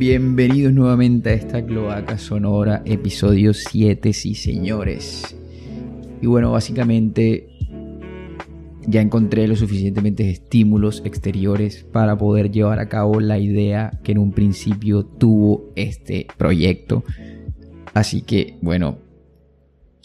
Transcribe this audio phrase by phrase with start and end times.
[0.00, 5.36] Bienvenidos nuevamente a esta cloaca sonora, episodio 7, sí señores.
[6.22, 7.50] Y bueno, básicamente
[8.86, 14.18] ya encontré los suficientemente estímulos exteriores para poder llevar a cabo la idea que en
[14.18, 17.04] un principio tuvo este proyecto.
[17.92, 19.00] Así que bueno,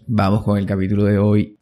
[0.07, 1.57] vamos con el capítulo de hoy.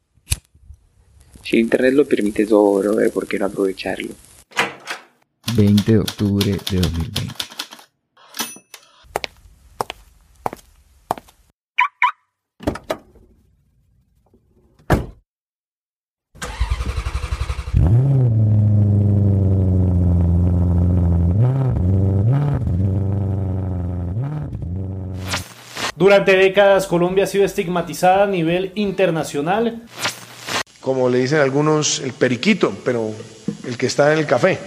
[1.43, 4.09] Si internet lo permite todo, brother, ¿por qué no aprovecharlo?
[5.55, 7.52] 20 de octubre de 2020.
[26.03, 29.83] Durante décadas Colombia ha sido estigmatizada a nivel internacional.
[30.81, 33.11] Como le dicen algunos, el periquito, pero
[33.65, 34.59] el que está en el café.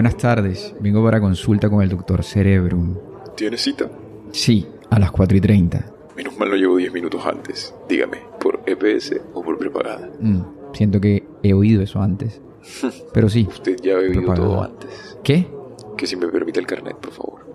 [0.00, 2.96] Buenas tardes, vengo para consulta con el doctor Cerebrum.
[3.36, 3.90] ¿Tienes cita?
[4.32, 5.92] Sí, a las 4 y 30.
[6.16, 7.74] Menos mal lo llevo 10 minutos antes.
[7.86, 10.08] Dígame, ¿por EPS o por prepagada?
[10.18, 10.40] Mm,
[10.72, 12.40] siento que he oído eso antes.
[13.12, 13.46] Pero sí.
[13.46, 14.46] Usted ya ha bebido Prepagada.
[14.48, 15.18] todo antes.
[15.22, 15.46] ¿Qué?
[15.98, 17.46] Que si me permite el carnet, por favor.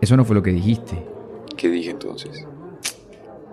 [0.00, 1.04] Eso no fue lo que dijiste.
[1.56, 2.46] ¿Qué dije entonces?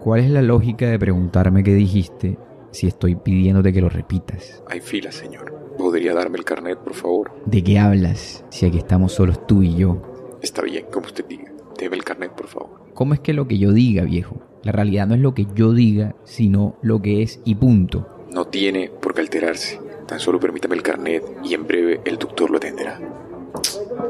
[0.04, 2.38] ¿Cuál es la lógica de preguntarme qué dijiste
[2.70, 4.62] si estoy pidiéndote que lo repitas?
[4.68, 5.59] Hay fila, señor.
[5.90, 7.32] ¿Podría darme el carnet, por favor?
[7.48, 10.00] ¿De qué hablas si aquí estamos solos tú y yo?
[10.40, 11.52] Está bien, como usted diga.
[11.80, 12.92] Deme el carnet, por favor.
[12.94, 14.40] ¿Cómo es que lo que yo diga, viejo?
[14.62, 18.08] La realidad no es lo que yo diga, sino lo que es y punto.
[18.32, 19.82] No tiene por qué alterarse.
[20.06, 23.00] Tan solo permítame el carnet y en breve el doctor lo atenderá.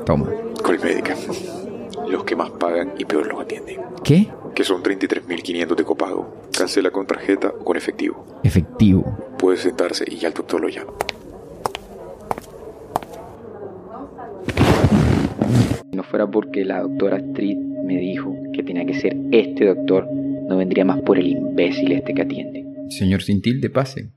[0.05, 0.29] Toma.
[0.61, 1.15] Colmédica.
[2.09, 3.79] Los que más pagan y peor los atienden.
[4.03, 4.29] ¿Qué?
[4.53, 6.43] Que son 33.500 de copago.
[6.51, 8.25] Cancela con tarjeta o con efectivo.
[8.43, 9.17] Efectivo.
[9.37, 10.91] Puede sentarse y ya el doctor lo llama.
[16.09, 20.85] Fuera porque la doctora Street me dijo que tenía que ser este doctor, no vendría
[20.85, 22.65] más por el imbécil este que atiende.
[22.89, 24.09] Señor Cintil, de pase.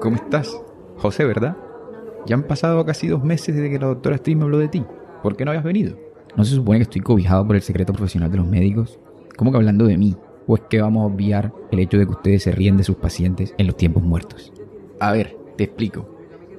[0.00, 0.60] ¿Cómo estás?
[0.96, 1.56] José, ¿verdad?
[2.26, 4.82] Ya han pasado casi dos meses desde que la doctora Street me habló de ti.
[5.22, 5.96] ¿Por qué no habías venido?
[6.36, 8.98] ¿No se supone que estoy cobijado por el secreto profesional de los médicos?
[9.36, 10.16] ¿Cómo que hablando de mí?
[10.46, 12.96] ¿O es que vamos a obviar el hecho de que ustedes se ríen de sus
[12.96, 14.52] pacientes en los tiempos muertos?
[15.00, 16.08] A ver, te explico.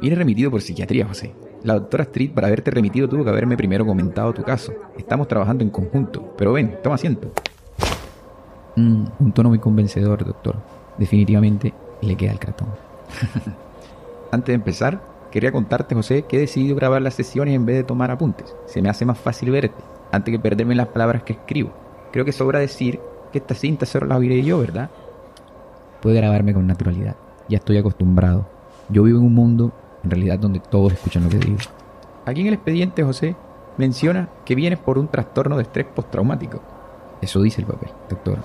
[0.01, 1.33] Viene remitido por psiquiatría, José.
[1.64, 4.74] La doctora Street, para haberte remitido, tuvo que haberme primero comentado tu caso.
[4.97, 6.34] Estamos trabajando en conjunto.
[6.38, 7.31] Pero ven, toma asiento.
[8.78, 10.56] Mm, un tono muy convencedor, doctor.
[10.97, 12.70] Definitivamente le queda el cartón.
[14.31, 17.84] Antes de empezar, quería contarte, José, que he decidido grabar las sesiones en vez de
[17.84, 18.56] tomar apuntes.
[18.66, 21.72] Se me hace más fácil verte, antes que perderme las palabras que escribo.
[22.12, 23.00] Creo que sobra decir
[23.31, 24.90] que esta cinta solo la oiré yo, ¿verdad?
[26.02, 27.16] Puede grabarme con naturalidad.
[27.50, 28.47] Ya estoy acostumbrado.
[28.90, 31.57] Yo vivo en un mundo, en realidad, donde todos escuchan lo que digo.
[32.25, 33.35] Aquí en el expediente, José,
[33.77, 36.61] menciona que vienes por un trastorno de estrés postraumático.
[37.21, 38.37] Eso dice el papel, doctor.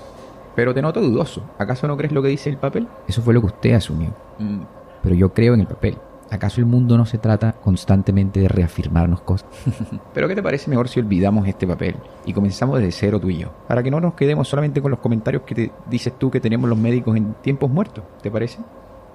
[0.54, 1.42] Pero te noto dudoso.
[1.58, 2.86] ¿Acaso no crees lo que dice el papel?
[3.08, 4.10] Eso fue lo que usted asumió.
[4.38, 4.60] Mm,
[5.02, 5.96] Pero yo creo en el papel.
[6.30, 9.48] ¿Acaso el mundo no se trata constantemente de reafirmarnos cosas?
[10.14, 13.38] Pero ¿qué te parece mejor si olvidamos este papel y comenzamos desde cero tú y
[13.38, 13.50] yo?
[13.68, 16.68] Para que no nos quedemos solamente con los comentarios que te dices tú que tenemos
[16.68, 18.04] los médicos en tiempos muertos.
[18.22, 18.58] ¿Te parece?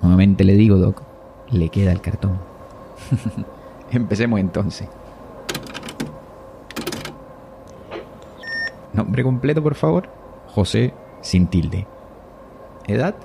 [0.02, 1.02] Nuevamente le digo, Doc,
[1.52, 2.38] le queda el cartón.
[3.92, 4.88] Empecemos entonces.
[8.94, 10.10] Nombre completo, por favor.
[10.48, 11.88] José sin tilde.
[12.88, 13.16] ¿Edad?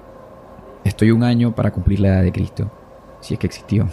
[0.84, 2.70] Estoy un año para cumplir la edad de Cristo,
[3.20, 3.88] si es que existió.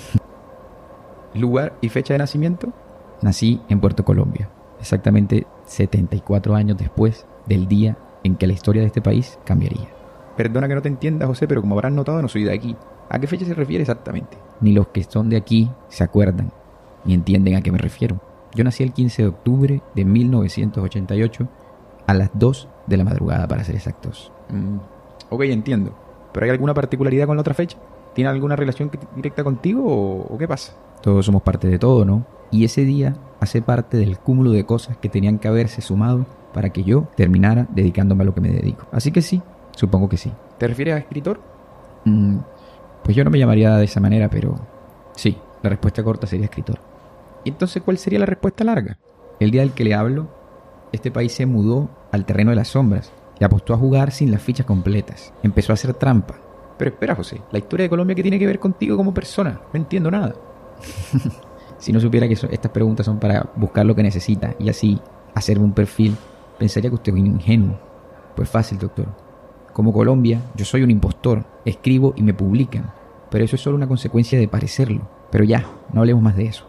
[1.34, 2.74] ¿Lugar y fecha de nacimiento?
[3.22, 4.50] Nací en Puerto Colombia,
[4.80, 10.01] exactamente 74 años después del día en que la historia de este país cambiaría.
[10.36, 12.76] Perdona que no te entienda, José, pero como habrás notado, no soy de aquí.
[13.10, 14.38] ¿A qué fecha se refiere exactamente?
[14.62, 16.52] Ni los que son de aquí se acuerdan,
[17.04, 18.22] ni entienden a qué me refiero.
[18.54, 21.48] Yo nací el 15 de octubre de 1988
[22.08, 24.32] a las 2 de la madrugada, para ser exactos.
[24.50, 24.78] Mm,
[25.30, 25.94] ok, entiendo.
[26.34, 27.78] ¿Pero hay alguna particularidad con la otra fecha?
[28.14, 30.74] ¿Tiene alguna relación directa contigo o, o qué pasa?
[31.02, 32.26] Todos somos parte de todo, ¿no?
[32.52, 36.70] Y ese día hace parte del cúmulo de cosas que tenían que haberse sumado para
[36.70, 38.86] que yo terminara dedicándome a lo que me dedico.
[38.92, 39.42] Así que sí,
[39.76, 40.32] supongo que sí.
[40.58, 41.40] ¿Te refieres a escritor?
[42.06, 42.38] Mm,
[43.04, 44.56] pues yo no me llamaría de esa manera, pero
[45.16, 46.80] sí, la respuesta corta sería escritor.
[47.44, 48.98] ¿Y entonces cuál sería la respuesta larga?
[49.40, 50.28] El día del que le hablo,
[50.92, 54.42] este país se mudó al terreno de las sombras y apostó a jugar sin las
[54.42, 55.34] fichas completas.
[55.42, 56.36] Empezó a hacer trampa.
[56.78, 59.60] Pero espera, José, la historia de Colombia que tiene que ver contigo como persona.
[59.74, 60.36] No entiendo nada.
[61.78, 65.00] si no supiera que estas preguntas son para buscar lo que necesita y así
[65.34, 66.16] hacerme un perfil,
[66.60, 67.80] pensaría que usted es un ingenuo.
[68.36, 69.08] Pues fácil, doctor.
[69.74, 72.92] Como Colombia, yo soy un impostor, escribo y me publican,
[73.30, 75.08] pero eso es solo una consecuencia de parecerlo.
[75.32, 76.66] Pero ya, no hablemos más de eso.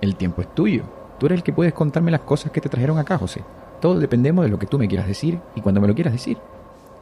[0.00, 0.84] El tiempo es tuyo.
[1.18, 3.42] Tú eres el que puedes contarme las cosas que te trajeron acá, José.
[3.80, 6.38] Todos dependemos de lo que tú me quieras decir y cuando me lo quieras decir.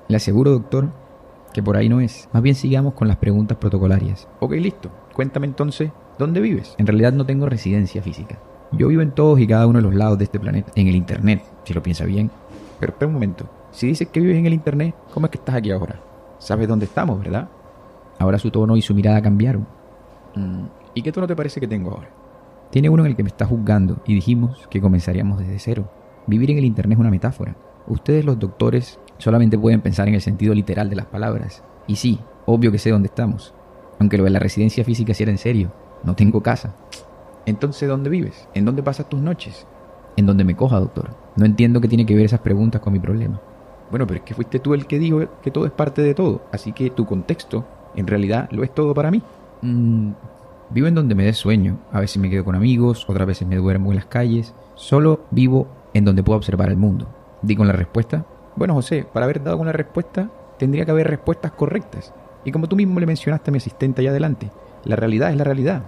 [0.09, 0.89] Le aseguro, doctor,
[1.53, 2.29] que por ahí no es.
[2.33, 4.27] Más bien sigamos con las preguntas protocolarias.
[4.41, 4.91] Ok, listo.
[5.15, 6.75] Cuéntame entonces, ¿dónde vives?
[6.79, 8.41] En realidad no tengo residencia física.
[8.73, 10.97] Yo vivo en todos y cada uno de los lados de este planeta, en el
[10.97, 12.31] Internet, si lo piensa bien.
[12.81, 15.57] Pero espera un momento, si dices que vives en el Internet, ¿cómo es que estás
[15.57, 16.01] aquí ahora?
[16.39, 17.49] Sabes dónde estamos, ¿verdad?
[18.21, 19.67] Ahora su tono y su mirada cambiaron.
[20.37, 22.09] Mm, ¿Y qué tono te parece que tengo ahora?
[22.71, 25.91] Tiene uno en el que me está juzgando y dijimos que comenzaríamos desde cero.
[26.29, 27.57] Vivir en el Internet es una metáfora.
[27.89, 31.65] Ustedes los doctores solamente pueden pensar en el sentido literal de las palabras.
[31.89, 33.55] Y sí, obvio que sé dónde estamos.
[33.99, 35.73] Aunque lo de la residencia física sí era en serio.
[36.05, 36.77] No tengo casa.
[37.45, 38.49] Entonces, ¿dónde vives?
[38.55, 39.67] ¿En dónde pasas tus noches?
[40.17, 41.11] En donde me coja, doctor.
[41.35, 43.41] No entiendo qué tiene que ver esas preguntas con mi problema.
[43.95, 46.43] Bueno, pero es que fuiste tú el que dijo que todo es parte de todo.
[46.51, 47.65] Así que tu contexto,
[47.95, 49.23] en realidad, lo es todo para mí.
[49.63, 50.11] Mm,
[50.71, 51.79] vivo en donde me dé sueño.
[51.93, 54.53] A veces me quedo con amigos, otras veces me duermo en las calles.
[54.75, 57.07] Solo vivo en donde puedo observar el mundo.
[57.41, 58.27] Di con la respuesta.
[58.57, 62.13] Bueno, José, para haber dado con la respuesta, tendría que haber respuestas correctas.
[62.45, 64.51] Y como tú mismo le mencionaste a mi asistente allá adelante,
[64.83, 65.85] la realidad es la realidad.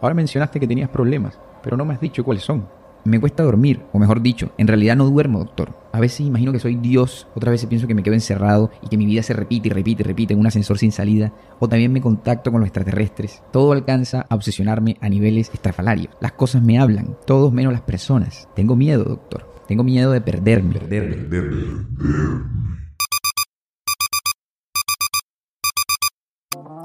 [0.00, 2.66] Ahora mencionaste que tenías problemas, pero no me has dicho cuáles son.
[3.06, 5.76] Me cuesta dormir, o mejor dicho, en realidad no duermo, doctor.
[5.92, 8.96] A veces imagino que soy Dios, otras veces pienso que me quedo encerrado y que
[8.96, 11.92] mi vida se repite y repite y repite en un ascensor sin salida, o también
[11.92, 13.42] me contacto con los extraterrestres.
[13.52, 16.14] Todo alcanza a obsesionarme a niveles estrafalarios.
[16.20, 18.48] Las cosas me hablan, todos menos las personas.
[18.54, 19.52] Tengo miedo, doctor.
[19.68, 20.72] Tengo miedo de perderme.
[20.78, 21.16] perderme.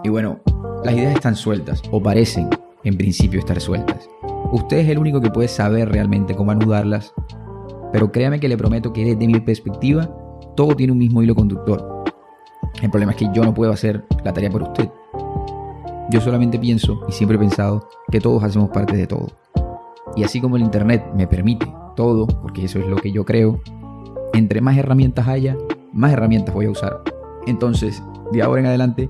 [0.04, 0.42] Y bueno,
[0.84, 2.50] las ideas están sueltas, o parecen
[2.84, 4.10] en principio estar sueltas.
[4.52, 7.14] Usted es el único que puede saber realmente cómo anudarlas,
[7.92, 10.10] pero créame que le prometo que desde mi perspectiva
[10.56, 12.04] todo tiene un mismo hilo conductor.
[12.82, 14.90] El problema es que yo no puedo hacer la tarea por usted.
[16.12, 19.28] Yo solamente pienso y siempre he pensado que todos hacemos parte de todo.
[20.16, 23.62] Y así como el Internet me permite todo, porque eso es lo que yo creo,
[24.34, 25.56] entre más herramientas haya,
[25.94, 27.04] más herramientas voy a usar.
[27.46, 28.02] Entonces,
[28.32, 29.10] de ahora en adelante,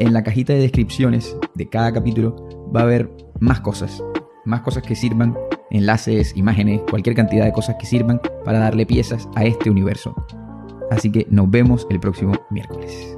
[0.00, 2.36] en la cajita de descripciones de cada capítulo
[2.76, 4.02] va a haber más cosas,
[4.44, 5.36] más cosas que sirvan,
[5.70, 10.14] enlaces, imágenes, cualquier cantidad de cosas que sirvan para darle piezas a este universo.
[10.90, 13.15] Así que nos vemos el próximo miércoles.